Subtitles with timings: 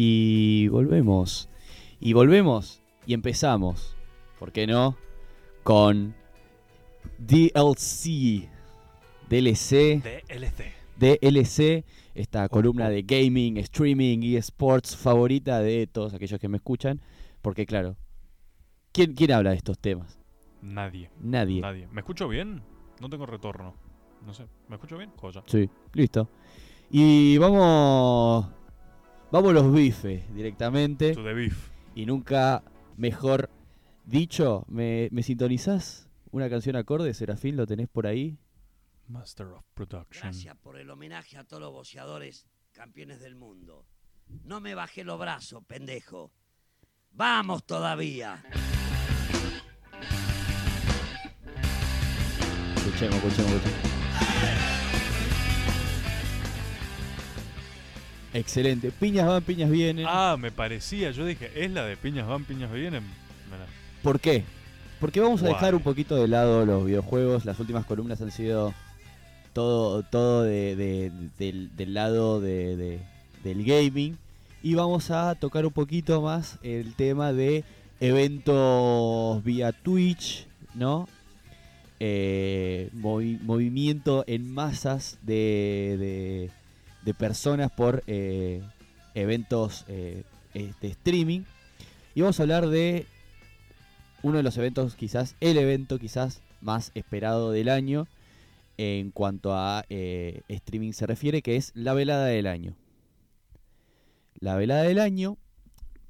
[0.00, 1.48] Y volvemos.
[1.98, 3.96] Y volvemos y empezamos,
[4.38, 4.96] ¿por qué no?
[5.64, 6.14] Con
[7.18, 8.48] DLC.
[9.28, 10.00] DLC.
[10.00, 10.72] DLC.
[10.96, 17.00] DLC, esta columna de gaming, streaming y sports favorita de todos aquellos que me escuchan.
[17.42, 17.96] Porque claro,
[18.92, 20.16] ¿quién, quién habla de estos temas?
[20.62, 21.10] Nadie.
[21.20, 21.60] Nadie.
[21.60, 21.88] Nadie.
[21.90, 22.62] ¿Me escucho bien?
[23.00, 23.74] No tengo retorno.
[24.24, 24.46] No sé.
[24.68, 25.10] ¿Me escucho bien?
[25.16, 25.42] Joya.
[25.46, 26.28] Sí, listo.
[26.88, 28.57] Y vamos.
[29.30, 31.14] Vamos los bifes directamente.
[31.14, 31.70] To the beef.
[31.94, 32.62] Y nunca
[32.96, 33.50] mejor
[34.06, 36.08] dicho, ¿me, me sintonizás?
[36.30, 38.38] Una canción acorde, Serafín, ¿lo tenés por ahí?
[39.06, 40.22] Master of Production.
[40.30, 43.86] Gracias por el homenaje a todos los boxeadores campeones del mundo.
[44.44, 46.30] No me bajé los brazos, pendejo.
[47.12, 48.44] Vamos todavía.
[52.76, 53.97] Escuchemos, escuchemos, escuchemos.
[58.34, 58.90] Excelente.
[58.90, 60.06] Piñas van, piñas vienen.
[60.08, 61.10] Ah, me parecía.
[61.10, 63.02] Yo dije, ¿es la de piñas van, piñas vienen?
[63.50, 63.66] Mirá.
[64.02, 64.44] ¿Por qué?
[65.00, 65.54] Porque vamos a Guay.
[65.54, 67.44] dejar un poquito de lado los videojuegos.
[67.44, 68.74] Las últimas columnas han sido
[69.52, 72.98] todo, todo de- de- del, del lado de, de-
[73.44, 74.18] del gaming.
[74.62, 77.64] Y vamos a tocar un poquito más el tema de
[78.00, 81.08] eventos vía Twitch, ¿no?
[82.00, 86.50] Eh, movi- movimiento en masas de,
[87.02, 88.62] de- de personas por eh,
[89.14, 91.42] eventos eh, eh, de streaming.
[92.14, 93.06] Y vamos a hablar de
[94.22, 98.08] uno de los eventos, quizás el evento quizás más esperado del año
[98.76, 102.74] en cuanto a eh, streaming se refiere, que es la velada del año.
[104.40, 105.36] La velada del año,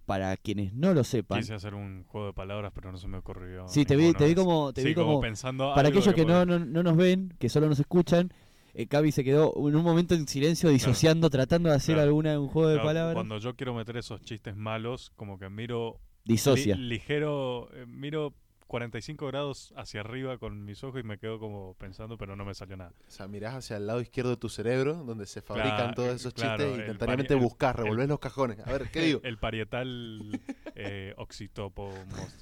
[0.07, 3.19] para quienes no lo sepan, Quise hacer un juego de palabras, pero no se me
[3.19, 3.67] ocurrió.
[3.69, 6.45] Sí, te vi- te vi como- te Sí, vi como- pensando para aquellos que no,
[6.45, 8.33] podía- no, no nos ven, que solo nos escuchan,
[8.75, 12.09] eh, Cavi se quedó en un momento en silencio disociando, tratando de hacer Claro.
[12.09, 13.15] alguna un juego de palabras.
[13.15, 16.77] Cuando yo quiero meter esos chistes malos, como que miro Disocia.
[16.77, 18.35] li- ligero, eh, miro
[18.67, 22.53] 45 grados hacia arriba con mis ojos y me quedo como pensando, pero no me
[22.53, 22.93] salió nada.
[23.09, 26.15] O sea, mirás hacia el lado izquierdo de tu cerebro, donde se fabrican Claro, todos
[26.17, 28.59] esos claro, chistes, y instantáneamente pari- el- buscas, el- revolvés los cajones.
[28.61, 29.21] A ver, ¿qué digo?
[29.25, 30.39] El parietal
[30.75, 31.91] eh, oxitopo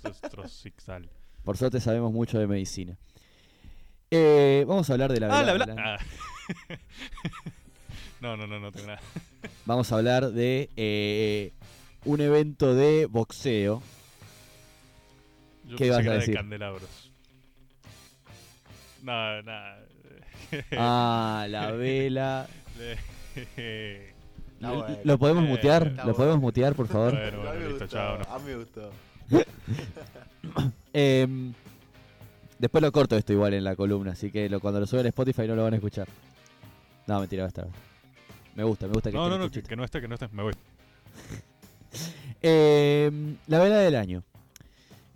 [0.03, 1.09] mostrosixal.
[1.45, 2.99] Por suerte sabemos mucho de medicina.
[4.19, 5.99] Eh, vamos a hablar de la Ah, velada la del bla- año.
[5.99, 6.77] ah.
[8.21, 9.01] no, no, no, no tengo nada.
[9.67, 11.53] Vamos a hablar de eh,
[12.05, 13.83] un evento de boxeo.
[15.65, 16.29] Yo ¿Qué vas a decir?
[16.29, 17.11] de candelabros.
[19.03, 19.79] Nada, nada.
[20.73, 22.47] Ah, la vela.
[24.61, 24.99] ¿Lo- bueno.
[25.05, 25.87] ¿Lo podemos Eh, mutear?
[25.89, 27.13] está ¿Lo podemos mutear, por favor?
[27.13, 28.19] Bueno, a bueno, mí me listo, gustó, chao.
[28.19, 28.25] no.
[28.35, 28.93] a mí me gustó.
[30.93, 31.53] Em,
[32.59, 35.09] después lo corto esto igual en la columna, así que lo- cuando lo suben a
[35.11, 36.09] Spotify no lo van a escuchar.
[37.07, 37.69] No, mentira, va a estar.
[38.55, 40.29] Me gusta, me gusta que No, no, no, que, que no esté, que no esté.
[40.29, 40.53] Me voy.
[42.43, 44.23] Em, la velada del año.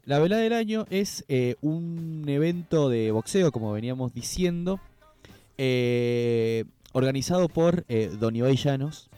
[0.05, 4.81] La velada del año es eh, un evento de boxeo, como veníamos diciendo,
[5.59, 9.09] eh, organizado por eh, Don Ibai Llanos,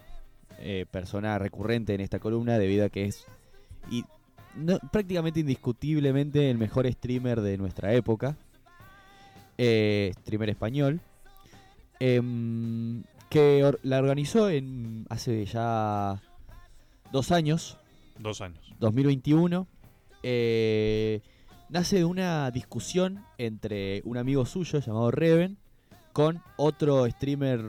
[0.92, 3.24] persona recurrente en esta columna debido a que es
[3.90, 4.04] y
[4.56, 8.36] no- prácticamente indiscutiblemente el mejor streamer de nuestra época,
[9.58, 11.00] eh, streamer español,
[12.00, 16.20] em, que or- la organizó en hace ya
[17.12, 17.78] dos años,
[18.18, 18.60] Dos años.
[18.78, 19.66] 2021,
[20.22, 21.20] eh,
[21.68, 25.56] nace de una discusión entre un amigo suyo llamado Reven
[26.12, 27.60] con otro streamer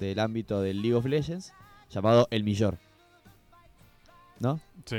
[0.00, 1.52] del ámbito del League of Legends
[1.90, 2.76] llamado El Millor.
[4.40, 4.58] ¿No?
[4.84, 4.96] Sí.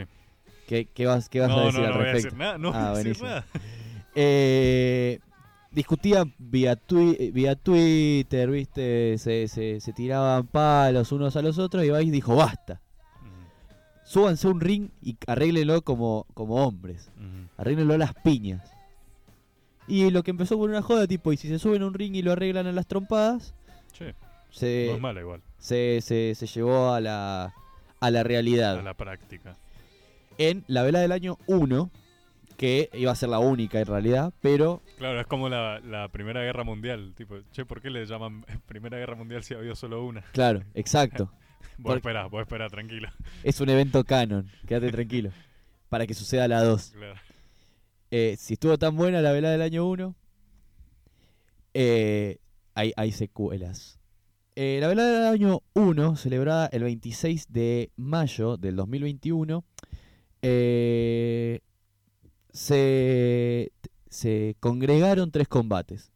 [0.67, 2.27] ¿Qué, qué vas, qué vas no, a decir no, al no voy a respecto?
[2.35, 2.57] decir nada.
[2.57, 3.45] No voy Ah, a decir nada.
[4.15, 5.19] Eh,
[5.71, 9.17] discutían vía, twi- vía Twitter, ¿viste?
[9.17, 12.81] Se, se, se tiraban palos unos a los otros y Ibai dijo, basta.
[13.21, 13.29] Ujú,
[14.05, 17.09] Súbanse a un ring y arréglenlo como, como hombres.
[17.17, 17.47] ujú.
[17.57, 18.61] Arréglenlo a las piñas.
[19.87, 22.21] Y lo que empezó con una joda, tipo, y si se suben un ring y
[22.23, 23.53] lo arreglan a las trompadas,
[23.93, 24.05] Sí,
[24.49, 25.41] se, no es mala igual.
[25.59, 27.53] se, se, se llevó a la,
[27.99, 28.79] a la realidad.
[28.79, 29.55] A la práctica.
[30.37, 31.89] En la vela del año 1,
[32.57, 36.41] que iba a ser la única en realidad, pero Claro, es como la, la Primera
[36.41, 37.13] Guerra Mundial.
[37.15, 40.21] Tipo, che, ¿por qué le llaman Primera Guerra Mundial si ha habido solo una?
[40.31, 41.31] claro, exacto.
[41.77, 43.09] Vos esperá, vos esperá, tranquilo.
[43.43, 45.31] es un evento canon, quédate tranquilo.
[45.89, 46.91] Para que suceda la 2.
[46.95, 47.19] Claro.
[48.11, 50.15] Eh, si estuvo tan buena la velada del año 1,
[51.73, 52.37] eh,
[52.75, 53.99] hay, hay secuelas.
[54.55, 59.65] Eh, la velada del año 1, celebrada el 26 de mayo del 2021,
[60.47, 61.59] eh,
[62.51, 63.71] se,
[64.09, 66.11] se congregaron tres combates.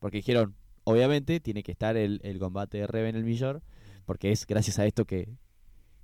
[0.00, 3.62] Porque dijeron, obviamente, tiene que estar el, el combate de Reven el Millor,
[4.04, 5.38] porque es gracias a esto que,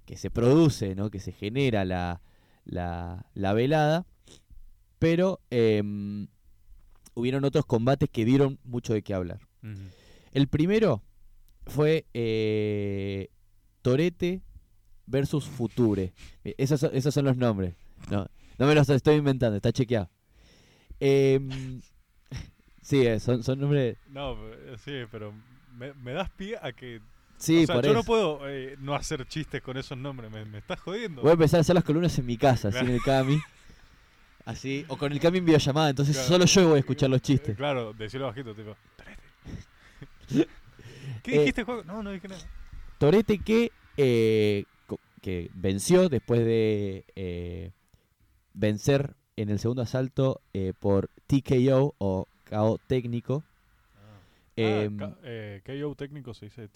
[0.06, 1.10] que se produce, ¿no?
[1.10, 2.22] que se genera la,
[2.64, 4.06] la, la velada,
[4.98, 6.28] pero em,
[7.14, 9.40] hubieron otros combates que dieron mucho de qué hablar.
[10.32, 11.02] El primero
[11.66, 13.28] fue eh,
[13.82, 14.40] Torete
[15.06, 16.12] versus Future.
[16.44, 17.74] Eh, Esos, son- esos son los nombres.
[18.10, 18.26] No,
[18.58, 20.08] no me los estoy inventando, está chequeado.
[21.00, 21.80] Em,
[22.82, 23.96] sí, eh, son, son nombres.
[24.08, 25.32] No, eh, sí, pero
[25.76, 27.00] me, me das pie a que.
[27.38, 27.98] Sí, o sea, por yo eso.
[28.00, 31.22] no puedo eh, no hacer chistes con esos nombres, me, me estás jodiendo.
[31.22, 32.96] Voy a empezar a hacer las columnas en mi casa, así en Claro.
[32.96, 33.40] el Cami.
[34.44, 36.28] Así, o con el Cami en videollamada, entonces Claro.
[36.28, 37.56] solo yo voy a escuchar los Eh, chistes.
[37.56, 38.76] Claro, decirlo bajito, tipo.
[38.96, 39.22] "Torete".
[41.22, 41.82] ¿Qué Eh, dijiste, juego?
[41.84, 42.40] No, no dije nada.
[42.98, 44.64] Torete que, eh,
[45.20, 47.72] que venció después de eh,
[48.54, 53.44] vencer en el segundo asalto eh, por TKO o KO técnico.
[54.56, 56.68] Em, ah, K- eh, KO técnico se dice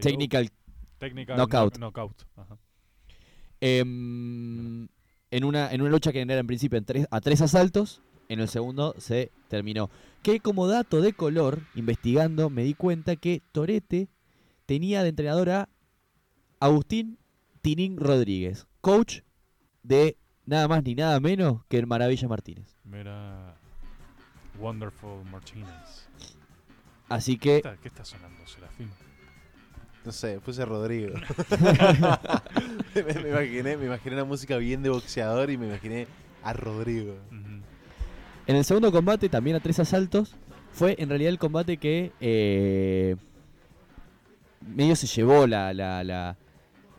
[0.00, 0.50] technical
[0.98, 1.74] Technical knockout.
[1.74, 2.22] knock- knockout.
[2.36, 2.58] Ajá.
[3.60, 4.88] em,
[5.30, 8.00] en, una, en una lucha que era en principio en tres, a tres asaltos.
[8.28, 9.90] En el segundo se terminó.
[10.22, 14.08] Que como dato de color, investigando, me di cuenta que Torete
[14.64, 15.68] tenía de entrenador a
[16.58, 17.18] Agustín
[17.64, 19.20] Tinín Rodríguez, coach
[19.82, 22.76] de nada más ni nada menos que el Maravilla Martínez.
[22.84, 23.54] Mira.
[24.60, 26.06] Wonderful Martinez.
[27.08, 28.90] Así ¿Qué que está, qué está sonando, Serafín?
[30.04, 31.14] No sé, puse Rodrigo.
[32.94, 36.06] me, me imaginé, me imaginé una música bien de boxeador y me imaginé
[36.42, 37.14] a Rodrigo.
[38.46, 40.36] En el segundo combate, también a tres asaltos,
[40.70, 43.16] fue en realidad el combate que eh,
[44.60, 46.36] medio se llevó la, la- la-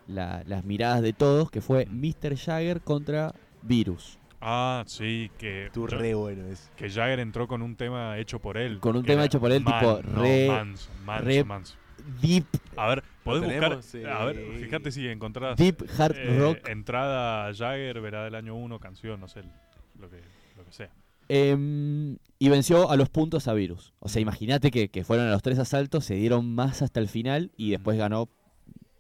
[0.08, 2.36] la- las miradas de todos, que fue Mr.
[2.38, 4.18] Jagger contra Virus.
[4.42, 5.70] Ah, sí, que.
[5.74, 6.70] Tú yo- re bueno es.
[6.76, 8.80] Que Jagger entró con un tema hecho por él.
[8.80, 11.76] Con un tema hecho por él, tipo, no, re- manso, manso, re- manso.
[12.22, 13.82] Deep, A ver, podés buscar.
[13.82, 14.04] Sí.
[14.06, 15.58] A ver, fíjate si encontrás.
[15.58, 16.68] deep hard eh, rock.
[16.70, 19.42] Entrada Jagger, verá del año 1, canción, no sé,
[20.00, 20.22] lo que,
[20.58, 20.92] lo que sea.
[21.28, 23.94] Em, y venció a los puntos a Virus.
[24.00, 27.08] O sea, imagínate que, que fueron a los tres asaltos, se dieron más hasta el
[27.08, 28.30] final y después ganó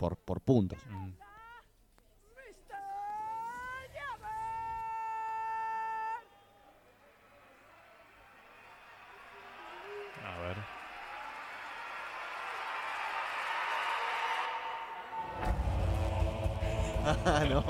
[0.05, 0.79] por, por puntos.
[10.23, 10.57] A ver.
[17.25, 17.61] Ah, no,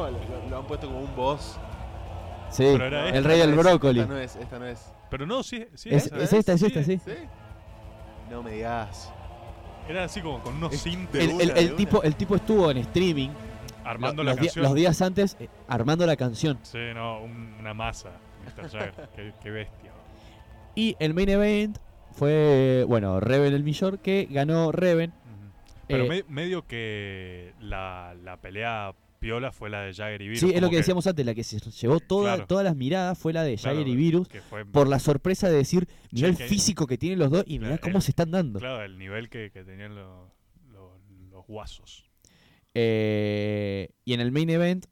[0.50, 1.58] lo, han puesto como un boss.
[2.50, 4.00] Sí, Pero era el esta, rey del Esta no es- brócoli.
[4.00, 4.92] Esta no es, esta no es.
[5.10, 7.02] Pero no, sí, sí, Es- esta, es esta, sí.
[8.30, 9.12] No me digas.
[9.88, 11.24] Era así como con unos Es- synths de
[11.56, 13.30] El, tipo, el tipo estuvo en streaming
[13.84, 14.64] armando lo- la los, di- canción.
[14.64, 16.58] los días antes eh, armando la canción.
[16.64, 18.10] Sí, no, un- una masa,
[18.46, 18.70] Mr.
[18.72, 19.10] Jagger.
[19.16, 19.92] qué, qué bestia.
[20.74, 21.78] Y el main event
[22.12, 25.14] fue, bueno, Reven el Millor, que ganó Reven.
[25.88, 28.94] Pero Eh, me- medio que la, la pelea
[29.25, 30.39] piola fue la de Jagger y Virus.
[30.39, 32.48] sí, es lo que decíamos antes, la que se llevó toda, Claro.
[32.48, 34.27] todas las miradas fue la de claro, Jagger y Virus.
[34.27, 37.60] Que fue, Por la sorpresa de decir, mirá el físico que tienen los dos y
[37.60, 38.60] mirá cómo se están dando.
[38.60, 40.30] Claro, el nivel que, que tenían los,
[40.72, 40.92] los,
[41.31, 42.06] los guasos.
[42.75, 44.86] Eh, y en el main event,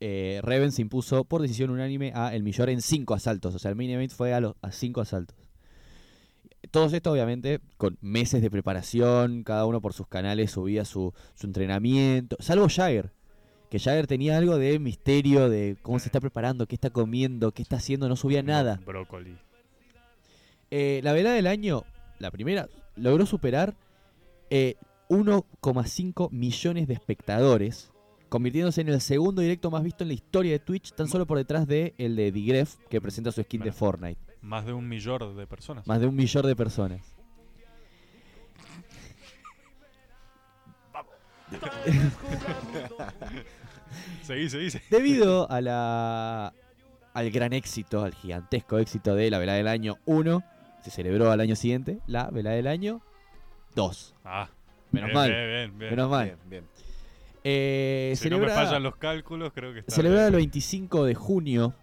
[0.00, 3.54] eh, Reven se impuso por decisión unánime a El Millor en cinco asaltos.
[3.54, 5.36] O sea, el main event fue a, los, a cinco asaltos.
[6.74, 11.46] Todo esto, obviamente, con meses de preparación, cada uno por sus canales subía su, su
[11.46, 12.36] entrenamiento.
[12.40, 13.12] Salvo Jagger,
[13.70, 17.62] que Jagger tenía algo de misterio de cómo se está preparando, qué está comiendo, qué
[17.62, 18.80] está haciendo, no subía nada.
[18.84, 19.38] Brócoli.
[20.72, 21.84] Eh, la velada del año,
[22.18, 23.76] la primera, logró superar
[24.50, 24.74] eh,
[25.08, 27.92] 1,5 millones de espectadores,
[28.28, 31.38] convirtiéndose en el segundo directo más visto en la historia de Twitch, tan solo por
[31.38, 33.70] detrás de el de Digref, que presenta su skin de.
[33.70, 34.33] Fortnite.
[34.44, 35.86] Más de un millón de personas.
[35.86, 37.00] Más de un millón de personas.
[44.22, 44.84] Seguí, seguí, seguí.
[44.90, 46.52] Debido a la,
[47.12, 50.42] al gran éxito, al gigantesco éxito de la velada del año 1,
[50.82, 53.00] se celebró al año siguiente la velada del año
[53.74, 54.14] 2.
[54.24, 54.48] Ah,
[54.90, 55.30] Menos bien, mal.
[55.30, 55.90] Bien, bien, bien.
[55.90, 56.24] Menos mal.
[56.26, 56.64] Bien, bien.
[57.44, 59.94] Eh, Si no me fallan los cálculos, creo que está.
[59.94, 60.42] Celebrada el bien.
[60.50, 61.74] 25 de junio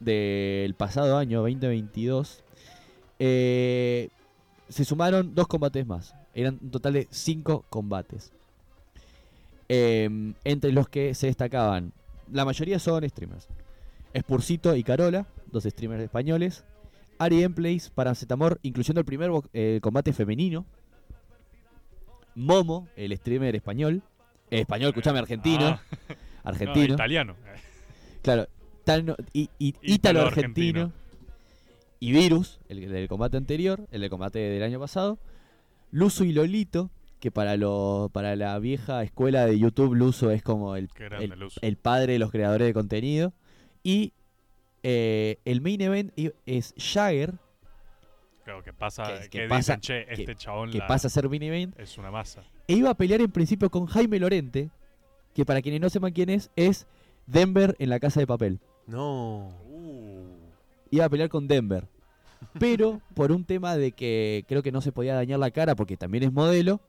[0.00, 2.42] del pasado año 2022,
[3.18, 4.08] eh,
[4.68, 6.14] se sumaron dos combates más.
[6.34, 8.32] Eran un total de cinco combates.
[9.68, 11.92] Em, entre los que se destacaban,
[12.30, 13.48] la mayoría son streamers.
[14.16, 16.64] Spursito y Carola, dos streamers españoles.
[17.18, 20.66] Ari Emplays, Paracetamor, incluyendo el primer eh, combate femenino.
[22.34, 24.02] Momo, el streamer español.
[24.50, 25.66] Eh, español, escuchame, argentino.
[25.66, 26.94] Ah, no, argentino.
[26.94, 27.34] italiano.
[28.22, 28.46] Claro,
[28.86, 30.92] tano- y, y- ítalo argentino.
[32.00, 35.18] Y Virus, el del combate anterior, el del combate del año pasado.
[35.90, 36.90] Luzu y Lolito,
[37.20, 40.88] que para lo, para la vieja escuela de YouTube Luso es como el,
[41.62, 43.32] el, padre de los creadores de contenido.
[43.82, 44.12] Y
[44.82, 47.34] eh, el main event i- es Jagger,
[48.44, 51.10] Claro, que pasa, que- que, que dicen, pasa- que- este chabón que la- pasa a
[51.10, 52.42] ser main event, es una masa.
[52.68, 54.70] e iba a pelear en principio con Jaime Lorente,
[55.34, 56.86] que para quienes no sepan quién es, es
[57.26, 58.60] Denver en la casa de papel.
[58.86, 59.48] No.
[59.68, 60.26] Uh,
[60.90, 61.88] Iba a pelear con Denver.
[62.58, 65.96] Pero por un tema de que creo que no se podía dañar la cara porque
[65.96, 66.80] también es modelo,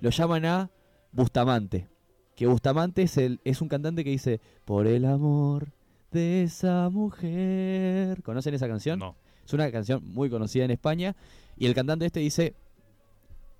[0.00, 0.70] lo llaman a
[1.12, 1.88] Bustamante.
[2.34, 5.68] Que Bustamante es, el, es un cantante que dice, por el amor
[6.10, 8.22] de esa mujer.
[8.22, 8.98] ¿Conocen esa canción?
[8.98, 9.16] no.
[9.46, 11.14] Es una canción muy conocida en España.
[11.58, 12.54] Y el cantante este dice,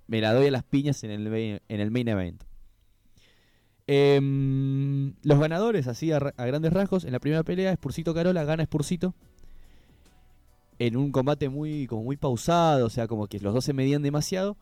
[0.07, 2.43] me la doy a las piñas en el, main- en el main event.
[3.87, 8.43] Em, los ganadores, así a, ra- a grandes rasgos, en la primera pelea, Spursito Carola
[8.43, 9.13] gana Spursito.
[10.79, 14.01] En un combate muy, como muy pausado, o sea, como que los dos se medían
[14.01, 14.57] demasiado.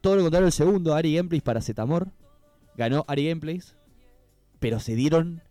[0.00, 2.08] Todo lo contrario, el segundo, Ari Gameplays para Zetamor.
[2.76, 3.76] Ganó Ari Gameplays.
[4.58, 5.42] Pero se dieron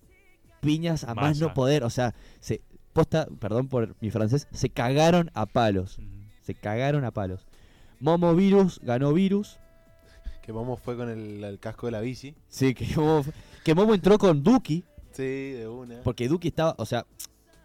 [0.61, 1.83] piñas a más no poder.
[1.83, 2.61] O sea, se,
[2.93, 5.99] posta, perdón por mi francés, se cagaron a palos.
[6.41, 7.47] Se cagaron a palos.
[7.99, 9.57] Momo Virus ganó Virus.
[10.49, 12.33] Que Momo fue con el, el casco de la bici.
[12.47, 13.23] Sí, que Momo,
[13.63, 14.83] que Momo entró con Duki.
[15.11, 16.01] Sí, de una.
[16.01, 17.05] Porque Duki estaba, o sea,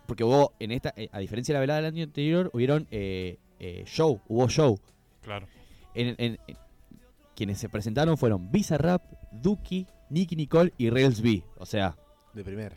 [0.07, 3.39] porque hubo en esta, eh, a diferencia de la velada del año anterior, hubieron eh,
[3.59, 4.79] eh, show, hubo show.
[5.23, 5.47] Claro.
[5.95, 6.57] En, en- en-
[7.35, 11.43] quienes se presentaron fueron Bizarrap, Duki, Nicky Nicole y Rails B.
[11.57, 11.97] O sea,
[12.35, 12.77] De primera.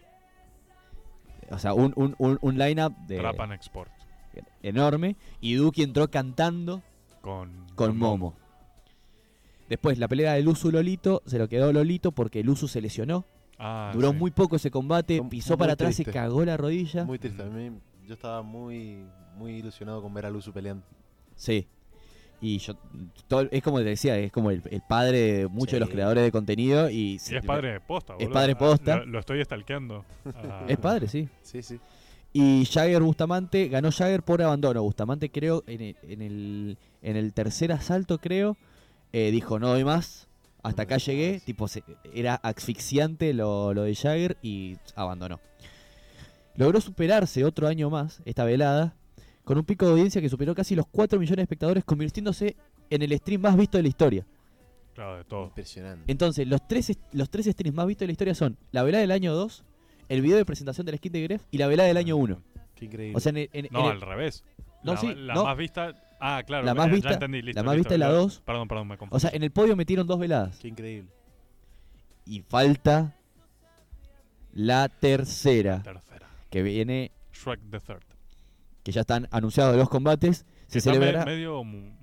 [1.52, 3.92] o sea un, un, un, un line-up de- Trap and Export.
[4.64, 5.18] enorme.
[5.42, 6.82] Y Duki entró cantando
[7.20, 8.38] Con, con Momo.
[9.70, 13.26] Después, la pelea de Luzu Lolito se lo quedó Lolito porque Luzu se lesionó.
[13.60, 14.18] Ah, Duró sí.
[14.18, 16.20] muy poco ese combate, pisó muy para atrás, se triste.
[16.20, 17.04] cagó la rodilla.
[17.06, 17.42] Muy triste.
[17.42, 17.72] A mí,
[18.08, 19.04] yo estaba muy,
[19.36, 20.86] muy ilusionado con ver a Luzu peleando.
[21.36, 21.68] Sí.
[22.40, 22.76] Y yo,
[23.28, 26.24] todo- es como te decía, es como el, el padre de muchos de los creadores
[26.24, 26.88] de contenido.
[26.90, 28.34] Y, Y se- es padre de posta, Es boludo.
[28.34, 28.98] padre posta.
[28.98, 30.06] Lo, lo estoy stalkeando.
[30.36, 31.28] Ah, Es padre, sí.
[31.42, 31.80] Sí, sí.
[32.34, 34.84] Y Jagger Bustamante, ganó Jagger por abandono.
[34.84, 38.56] Bustamante creo en el, en el, en el tercer asalto, creo,
[39.14, 40.28] eh, dijo no doy más.
[40.64, 41.40] Hasta acá llegué.
[41.46, 41.84] Tipo, se-
[42.14, 45.40] era asfixiante lo, lo de Jagger y abandonó.
[46.56, 48.96] Logró superarse otro año más, esta velada,
[49.44, 52.56] con un pico de audiencia que superó casi los 4 millones de espectadores, convirtiéndose
[52.90, 54.26] en el stream más visto de la historia.
[54.96, 55.46] Claro, de todo.
[55.46, 56.12] Impresionante.
[56.12, 59.12] Entonces, los tres, los tres streams más vistos de la historia son la velada del
[59.12, 59.64] año 2,
[60.10, 62.42] el video de presentación de la skin de Gref y la velada del año 1.
[62.76, 63.16] Qué increíble.
[63.16, 64.44] O sea, en el- en- en No, el- al revés.
[64.84, 65.44] No, la, sí, la no.
[65.44, 65.94] más vista.
[66.20, 66.66] Ah, claro.
[66.66, 68.42] La eh, más ya vista- entendí, listo, la más listo, vista es la ya- dos.
[68.46, 69.16] Perdón, perdón, me confundí.
[69.18, 70.58] O sea, en el podio metieron dos veladas.
[70.60, 71.10] Qué increíble.
[72.26, 73.16] Y falta
[74.54, 76.28] la tercera, Tercera.
[76.50, 78.04] que viene, Shrek the Third.
[78.84, 80.46] que ya están anunciados los combates.
[80.68, 81.26] Se Está celebrará.
[81.26, 81.62] medio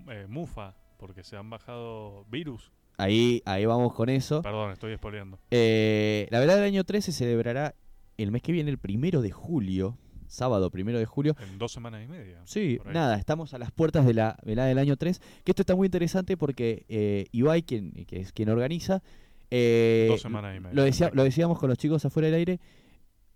[0.08, 2.70] eh, mufa, porque se han bajado virus.
[2.96, 4.40] Ahí, ahí vamos con eso.
[4.42, 5.38] Perdón, estoy spoileando.
[5.50, 7.74] Eh, la velada del año 3 se celebrará
[8.16, 9.98] el mes que viene, el primero de julio.
[10.28, 11.36] Sábado, primero de julio.
[11.40, 12.40] En dos semanas y media.
[12.44, 15.20] Sí, nada, estamos a las puertas de la velada del año 3.
[15.44, 19.02] Que esto está muy interesante porque eh, Ibai, quien, que es quien organiza,
[19.50, 20.74] eh, Dos semanas y media.
[20.74, 22.60] lo, decía- lo decíamos con los chicos afuera del aire,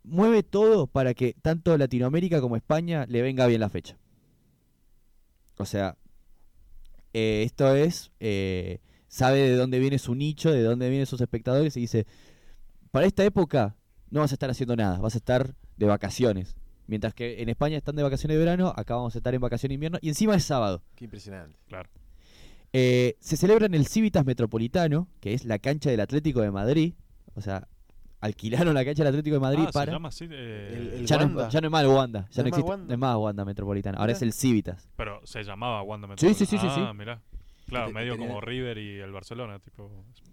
[0.02, 3.97] mueve todo para que tanto Latinoamérica como España le venga bien la fecha.
[5.59, 5.97] O sea,
[7.12, 8.78] eh, esto es, eh,
[9.09, 12.07] sabe de dónde viene su nicho, de dónde vienen sus espectadores y dice,
[12.90, 13.76] para esta época
[14.11, 16.57] no vas a estar haciendo nada, vas a estar de vacaciones.
[16.88, 19.71] Mientras que en España están de vacaciones de verano, acá vamos a estar en vacaciones
[19.71, 20.83] de invierno y encima es sábado.
[20.97, 21.57] Qué impresionante.
[21.68, 21.88] Claro.
[22.73, 26.95] Eh, se celebra en el Civitas Metropolitano, que es la cancha del Atlético de Madrid.
[27.35, 27.68] O sea,
[28.21, 29.92] alquilaron la cancha del Atlético de Madrid ah, para.
[29.92, 30.26] se llama así.
[30.30, 31.47] eh, El- el- ya, no, Wanda.
[31.47, 32.87] es- ya no es más el Wanda, ya ¿No no, es más existe, Wanda?
[32.87, 34.16] no es más Wanda Metropolitano, ahora Mirá.
[34.16, 34.88] es el Civitas.
[34.97, 36.61] Pero se llamaba Wanda Sí, sí, Metropolitano.
[36.61, 36.99] sí, sí, Ah, sí.
[36.99, 37.21] mirá.
[37.68, 39.90] Claro, te- medio tenía- como River y el Barcelona, tipo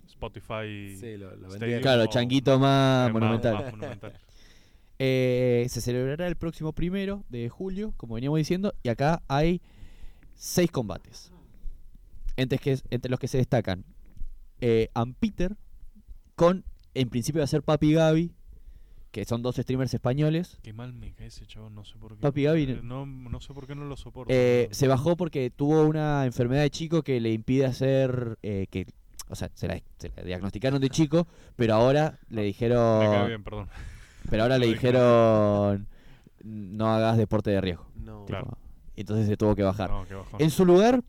[0.08, 0.96] Spotify.
[0.98, 1.82] Sí, lo, lo Stadium.
[1.82, 3.54] Claro, changuito más monumental.
[3.56, 4.14] más monumental.
[5.00, 9.62] Eh, se celebrará el próximo primero de julio, como veníamos diciendo, y acá hay
[10.36, 11.32] seis combates.
[12.38, 13.86] Entre, que, entre los que se destacan
[14.60, 15.56] eh, Peter
[16.36, 18.34] con, en principio, va a ser Papi Gaby,
[19.12, 20.58] que son dos streamers españoles.
[20.62, 22.22] Qué mal me cae ese chavo, no sé por qué.
[22.22, 24.34] Papi Gaby, Eh, No, no sé por qué no lo soporto.
[24.34, 28.38] Eh, se bajó porque tuvo una enfermedad de chico que le impide hacer.
[28.44, 28.86] eh, que,
[29.30, 33.28] o sea, se la, se la diagnosticaron de chico, pero ahora le Me cae dijeron.
[33.28, 33.70] bien, perdón.
[34.30, 35.88] Pero ahora le dijeron.
[36.44, 37.88] No hagas deporte de riesgo.
[37.96, 38.26] No.
[38.26, 38.58] tipo, Claro.
[38.96, 39.90] y entonces se tuvo que bajar.
[39.90, 40.42] No, qué bajón.
[40.42, 41.02] En su lugar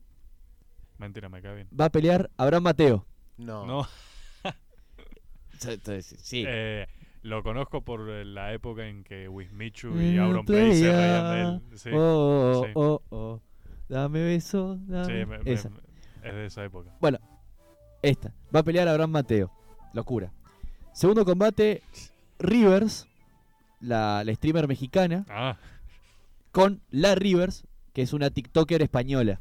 [0.98, 1.68] Mentira, me cae bien.
[1.78, 3.06] va a pelear Abraham Mateo.
[3.36, 3.66] No.
[3.66, 3.86] No,
[5.68, 6.44] Entonces, sí.
[6.46, 6.86] eh,
[7.22, 11.30] lo conozco por eh, la época en que Wismichu Mm, y Auron Play se reían
[11.34, 11.40] de
[11.72, 11.78] él.
[11.78, 11.98] Sí, oh,
[12.60, 12.70] oh, sí.
[12.74, 13.40] oh, oh.
[13.88, 14.76] Dame beso.
[14.78, 15.26] sí, Dame.
[15.26, 15.70] me- me- Esa.
[16.22, 16.90] es de esa época.
[18.02, 18.32] Esta.
[18.54, 19.50] Va a pelear Abraham Mateo.
[19.92, 20.32] Locura.
[20.92, 21.82] Segundo combate,
[22.38, 23.06] Rivers,
[23.80, 25.56] la, la streamer mexicana, Ah,
[26.52, 29.40] con la Rivers, que es una TikToker española.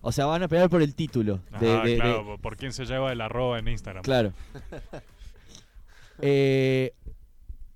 [0.00, 1.40] O sea, van a pelear por el título.
[1.60, 4.02] de- de- claro, por- por quién se lleva el arroba en Instagram.
[4.02, 4.32] Claro.
[6.20, 6.94] Eh,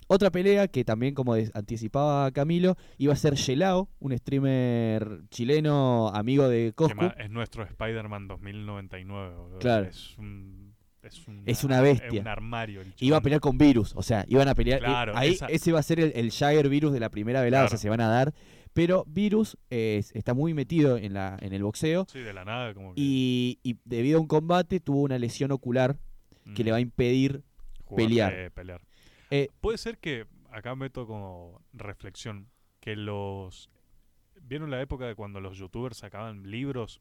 [0.07, 6.49] otra pelea que también, como anticipaba Camilo, iba a ser Gelao, un streamer chileno amigo
[6.49, 7.05] de Coscu.
[7.17, 9.35] es nuestro Spider-Man 2099.
[9.35, 9.59] boludo.
[9.59, 9.85] Claro.
[9.87, 10.62] Es un.
[11.03, 12.07] Es, un- Es una bestia.
[12.07, 12.81] Es un armario.
[12.81, 14.79] el Iba a pelear con Virus, o sea, iban a pelear.
[14.79, 17.65] Claro, ahí esa- ese va a ser el, el Jagger Virus de la primera velada,
[17.65, 18.33] o sea, se van a dar.
[18.73, 22.73] Pero Virus eh, está muy metido en, la, en el boxeo Sí, de la nada,
[22.73, 23.01] como que.
[23.01, 25.97] y, y debido a un combate tuvo una lesión ocular
[26.55, 27.43] que mm, le va a impedir
[27.85, 28.33] jugar, pelear.
[28.33, 28.81] eh, pelear.
[29.29, 32.47] Eh, Puede ser que, acá meto como reflexión,
[32.79, 33.69] que los...
[34.41, 36.99] ¿Vieron la época de cuando los youtubers sacaban libros?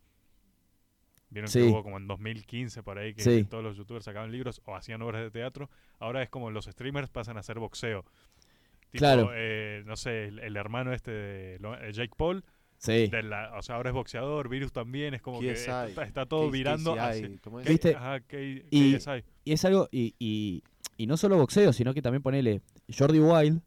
[1.32, 1.60] ¿Vieron Sí.
[1.60, 3.44] que hubo como en 2015 por ahí que Sí.
[3.44, 5.70] todos los youtubers sacaban libros o hacían obras de teatro?
[5.98, 8.04] Ahora es como los streamers pasan a hacer boxeo.
[8.90, 9.30] Tipo, Claro.
[9.34, 12.44] eh, no sé, el, el hermano este de Lo- eh, Jake Paul,
[12.76, 13.06] sí.
[13.08, 16.50] de la- o sea, ahora es boxeador, Virus también, es como que está, está todo
[16.50, 17.26] virando hacia...
[17.26, 17.66] KCI, ¿cómo es?
[17.68, 17.92] ¿Viste?
[17.94, 18.36] K- ajá, K-
[18.70, 19.24] Y- KSI.
[19.44, 20.62] Y es algo, y, y,
[20.98, 22.60] y no solo boxeo, sino que también ponele,
[22.94, 23.62] Jordi Wild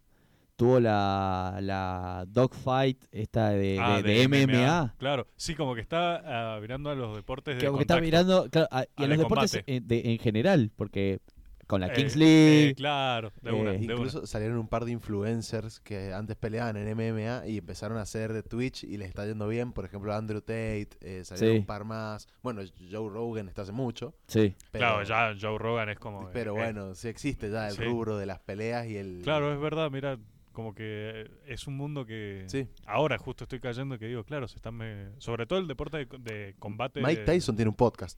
[0.56, 4.96] tuvo la, la dogfight esta de, Ah, de- de MMA.
[4.98, 8.00] Claro, sí, como que está ah, mirando a los deportes de Que como que está
[8.00, 11.20] mirando, claro, a- y de los deportes en, de- en general, porque
[11.68, 13.94] con la Eh, Kings eh, League, claro, de una, eh, de una.
[13.96, 18.34] Incluso salieron un par de influencers que antes peleaban en MMA y empezaron a hacer
[18.34, 19.72] de Twitch y les está yendo bien.
[19.74, 21.60] Por ejemplo, Andrew Tate, eh, salieron Sí.
[21.62, 22.28] un par más.
[22.44, 24.14] Bueno, Joe Rogan está hace mucho.
[24.28, 24.54] sí.
[24.72, 26.30] Pero, claro, ya Joe Rogan es como...
[26.32, 27.84] pero eh, bueno, sí existe ya el sí.
[27.84, 29.22] rubro de las peleas y el...
[29.24, 30.20] Claro, es verdad, mira,
[30.56, 32.46] como que es un mundo que...
[32.48, 32.68] Sí.
[32.88, 34.74] Ahora justo estoy cayendo que digo, claro, se están...
[34.74, 37.02] me- Sobre todo el deporte de, de combate...
[37.02, 38.18] Mike de- Tyson tiene un podcast.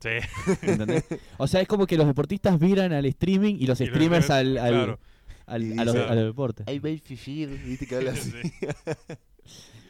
[0.00, 0.10] Sí.
[0.62, 1.04] ¿entendés?
[1.38, 4.26] o sea, es como que los deportistas viran al streaming y los Y los streamers
[4.26, 4.98] streamers, al, al, claro.
[5.46, 6.66] al- Y a, los, a los deportes.
[6.66, 8.30] ¿viste que habla así?
[8.30, 8.50] Sí.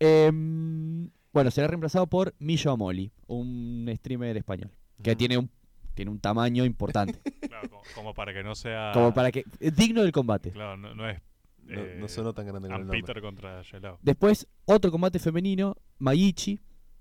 [0.00, 4.70] Em, bueno, será reemplazado por Millo Amoli, un streamer español,
[5.02, 5.50] que tiene un,
[5.94, 8.90] tiene un tamaño importante, Claro, como, como para que no sea...
[8.92, 10.50] como para que es digno del combate.
[10.50, 11.20] Claro, no, no es...
[11.66, 12.86] No, eh, no sonó tan grande el.
[12.88, 13.98] Peter contra Shelao.
[14.02, 16.60] Después, otro combate femenino, Mayichi,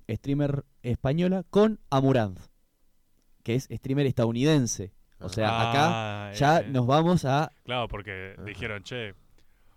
[0.10, 2.50] streamer española, con Amuranz,
[3.44, 4.94] que es streamer estadounidense.
[5.20, 7.52] O sea, acá Ah, ya eh, nos vamos a...
[7.64, 8.44] Claro, porque Ajá.
[8.46, 9.14] dijeron, che,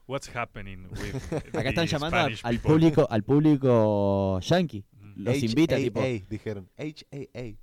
[0.06, 1.14] what's happening with
[1.54, 4.84] Acá están the llamando Spanish al people?" público al público yankee.
[4.92, 5.24] Mm.
[5.24, 6.68] Los invita, tipo, HAA, dijeron.
[6.78, 7.56] HAA.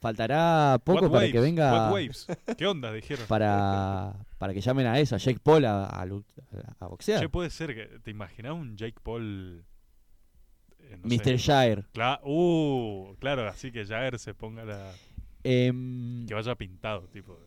[0.00, 1.72] Faltará poco What para que venga...
[1.72, 2.26] What waves?
[2.56, 2.92] ¿Qué onda?
[2.92, 3.26] Dijeron.
[3.28, 6.24] Para, para que llamen a eso, a Jake Paul a, a lu-
[6.80, 7.20] a boxear.
[7.20, 7.98] Che, puede ser que.
[8.00, 9.64] ¿Te imaginas un Jake Paul?
[10.80, 11.38] eh, no Mr.
[11.92, 14.92] cla- uh, claro, así que Jagger se ponga la.
[15.44, 17.38] Em, Que vaya pintado, tipo.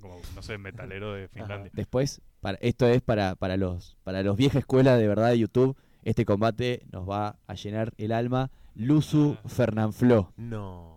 [0.00, 1.70] Como, no sé, metalero de Finlandia.
[1.72, 5.76] después, para, esto es para, para los para los vieja escuela de verdad de YouTube.
[6.02, 8.50] Este combate nos va a llenar el alma.
[8.74, 9.48] Luzu Ah.
[9.48, 10.32] Fernanfloo.
[10.36, 10.93] No.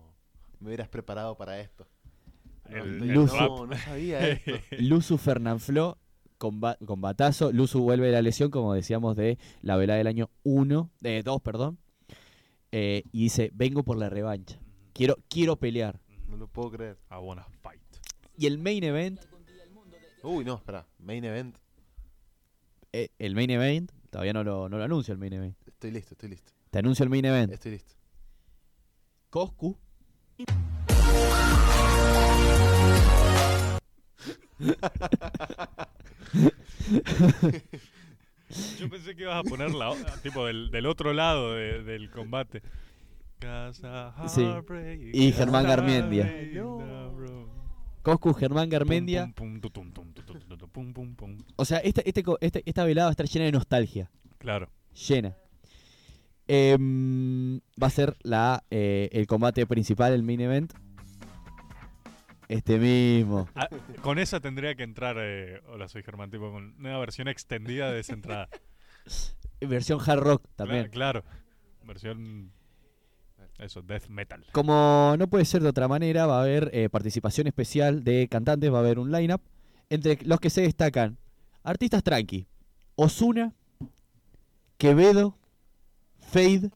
[0.59, 1.87] Me hubieras preparado para esto.
[2.69, 4.51] No, El- estoy- el no, sabía esto.
[4.79, 5.97] Luzu Fernanfloo,
[6.37, 7.51] comba- combatazo.
[7.51, 11.41] Luzu vuelve de la lesión, como decíamos, de la velada del año 1, de 2,
[11.41, 11.77] perdón.
[12.71, 14.59] Eh, y dice, vengo por la revancha.
[14.93, 16.01] Quiero, quiero pelear.
[16.27, 16.97] No lo puedo creer.
[17.09, 17.81] I wanna fight.
[18.37, 19.21] Y el main event,
[20.23, 20.85] Uy, no, espera.
[20.99, 21.55] Main event.
[22.91, 25.55] eh, el main event, todavía no lo, no lo anuncio el main event.
[25.65, 26.51] Estoy listo, estoy listo.
[26.69, 27.53] Te anuncio el main event.
[27.53, 27.93] Estoy listo.
[29.29, 29.77] Coscu
[38.79, 42.61] Yo pensé que ibas a poner la, tipo del, del otro lado de- del combate.
[43.39, 44.41] Casa Sí.
[45.13, 46.23] Y Germán Garmendia.
[48.01, 49.33] Coscu, Germán Garmendia.
[51.57, 54.09] O sea, esta, este, este- esta velada va a estar llena de nostalgia.
[54.37, 54.69] Claro.
[55.07, 55.35] Llena.
[56.47, 60.73] Em, va a ser la, eh, el combate principal, el main event.
[62.47, 63.49] Este mismo.
[63.55, 63.67] Ah,
[64.01, 65.17] con esa tendría que entrar.
[65.19, 68.47] eh, hola, soy Germán, tipo con una versión extendida de esa entrada.
[69.59, 70.89] Versión hard rock también.
[70.89, 71.23] Claro.
[71.83, 72.51] Versión.
[73.57, 74.45] Eso, death metal.
[74.51, 78.71] Como no puede ser de otra manera, va a haber eh, participación especial de cantantes,
[78.71, 79.41] va a haber un lineup.
[79.89, 81.17] Entre los que se destacan,
[81.63, 82.45] artistas tranqui.
[82.95, 83.53] Osuna,
[84.77, 85.35] Quevedo,
[86.27, 86.71] Fade,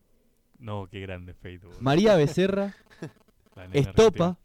[0.59, 1.77] No, qué grande boludo.
[1.81, 2.75] María Becerra,
[3.73, 4.37] Estopa,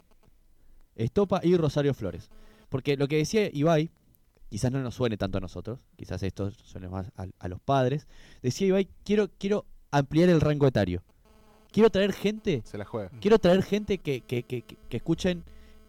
[0.94, 2.30] Estopa y Rosario Flores.
[2.68, 3.90] Porque lo que decía Ibai,
[4.48, 8.06] quizás no nos suene tanto a nosotros, quizás esto suene más a, a los padres.
[8.42, 11.02] Decía Ibai, quiero, quiero ampliar el rango etario.
[11.70, 13.10] quiero traer gente, Se la juega.
[13.20, 15.44] quiero traer gente que, que, que, que- escuchen,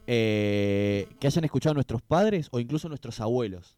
[0.06, 3.78] eh, que hayan escuchado a nuestros padres o incluso nuestros abuelos.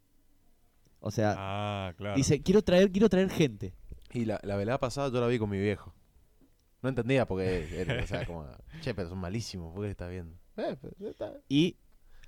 [0.99, 2.15] O sea, Ah, claro.
[2.17, 3.73] dice, quiero traer, quiero traer gente.
[4.11, 5.93] Y la, la velada pasada yo la vi con mi viejo.
[6.81, 8.45] No entendía porque era, o sea, como,
[8.81, 10.35] che, pero son malísimos, ¿por qué estás viendo?
[10.57, 11.75] Eh, pero está- Y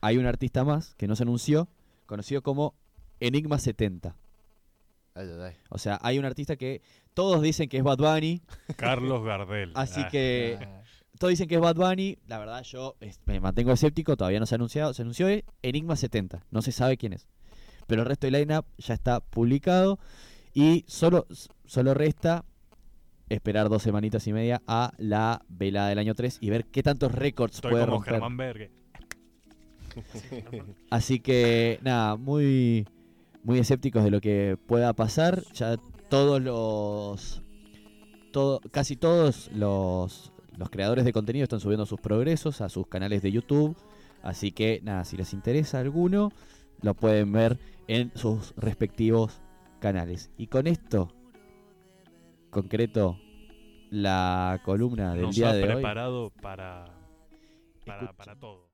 [0.01, 1.67] hay un artista más que no se anunció,
[2.05, 2.75] conocido como
[3.19, 4.15] Enigma 70.
[5.13, 5.55] Ay, ay, ay.
[5.69, 6.81] O sea, hay un artista que
[7.13, 8.41] todos dicen que es Bad Bunny,
[8.77, 9.71] Carlos Gardel.
[9.75, 10.83] así Ah, que Ah,
[11.19, 12.17] todos dicen que es Bad Bunny.
[12.27, 14.93] La verdad, yo es- me mantengo escéptico, todavía no se ha anunciado.
[14.93, 17.27] Se anunció es Enigma 70, no se sabe quién es.
[17.87, 19.99] Pero el resto del lineup ya está publicado
[20.53, 21.27] y solo,
[21.65, 22.45] solo resta
[23.29, 27.13] esperar dos semanitas y media a la velada del año 3 y ver qué tantos
[27.13, 28.13] récords Estoy puede como romper.
[28.13, 28.71] Germán Berge.
[30.89, 32.87] Así que nada, muy
[33.43, 35.43] muy escépticos de lo que pueda pasar.
[35.53, 35.77] Ya
[36.09, 37.41] todos los
[38.31, 43.21] todo, casi todos los los creadores de contenido están subiendo sus progresos a sus canales
[43.21, 43.75] de YouTube.
[44.21, 46.31] Así que nada, si les interesa alguno,
[46.81, 49.41] lo pueden ver en sus respectivos
[49.81, 50.31] canales.
[50.37, 51.09] Y con esto
[52.49, 53.19] concreto
[53.89, 55.73] la columna del Nos día ha de hoy.
[55.73, 56.85] preparado para,
[57.85, 58.70] para, para todo.